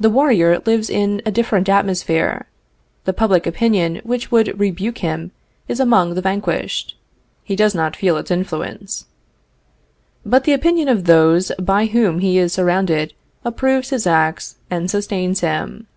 [0.00, 2.46] The warrior lives in a different atmosphere.
[3.04, 5.32] The public opinion which would rebuke him
[5.68, 6.96] is among the vanquished.
[7.42, 9.04] He does not feel its influence.
[10.24, 13.12] But the opinion of those by whom he is surrounded
[13.44, 15.88] approves his acts and sustains him.